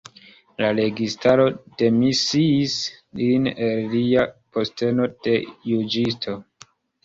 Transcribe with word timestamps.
La 0.61 0.69
registaro 0.77 1.45
demisiis 1.81 2.79
lin 3.21 3.47
el 3.53 3.87
lia 3.95 4.27
posteno 4.59 5.11
de 5.29 5.39
juĝisto. 5.77 6.39